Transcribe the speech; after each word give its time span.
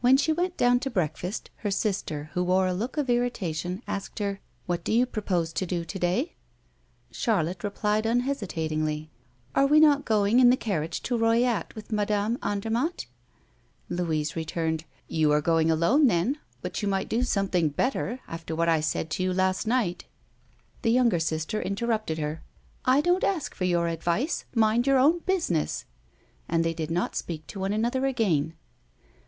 When 0.00 0.16
she 0.16 0.32
went 0.32 0.56
down 0.56 0.78
to 0.78 0.88
breakfast, 0.88 1.50
her 1.66 1.70
sister, 1.72 2.30
who 2.34 2.44
wore 2.44 2.68
a 2.68 2.72
look 2.72 2.96
of 2.96 3.10
irritation, 3.10 3.82
asked 3.88 4.20
her: 4.20 4.38
"What 4.66 4.84
do 4.84 4.92
you 4.92 5.04
propose 5.04 5.52
to 5.54 5.66
do 5.66 5.84
to 5.84 5.98
day?" 5.98 6.36
Charlotte 7.10 7.64
replied 7.64 8.06
unhesitatingly: 8.06 9.10
"Are 9.56 9.66
we 9.66 9.80
not 9.80 10.04
going 10.04 10.38
in 10.38 10.50
the 10.50 10.56
carriage 10.56 11.02
to 11.02 11.18
Royat 11.18 11.74
with 11.74 11.90
Madame 11.90 12.38
Andermatt?" 12.40 13.06
Louise 13.88 14.36
returned: 14.36 14.84
"You 15.08 15.32
are 15.32 15.40
going 15.40 15.72
alone, 15.72 16.06
then; 16.06 16.38
but 16.60 16.80
you 16.80 16.86
might 16.86 17.08
do 17.08 17.24
something 17.24 17.68
better, 17.70 18.20
after 18.28 18.54
what 18.54 18.68
I 18.68 18.78
said 18.80 19.10
to 19.10 19.24
you 19.24 19.32
last 19.34 19.66
night." 19.66 20.04
The 20.82 20.92
younger 20.92 21.18
sister 21.18 21.60
interrupted 21.60 22.18
her: 22.18 22.44
"I 22.84 23.00
don't 23.00 23.24
ask 23.24 23.56
for 23.56 23.64
your 23.64 23.88
advice 23.88 24.44
mind 24.54 24.86
your 24.86 24.98
own 25.00 25.18
business!" 25.26 25.84
And 26.48 26.62
they 26.64 26.72
did 26.74 26.92
not 26.92 27.16
speak 27.16 27.48
to 27.48 27.58
one 27.58 27.72
another 27.72 28.06
again. 28.06 28.54